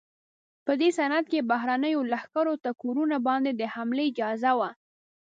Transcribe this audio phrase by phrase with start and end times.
[0.65, 4.69] په دې سند کې بهرنیو لښکرو ته کورونو باندې د حملې اجازه وه.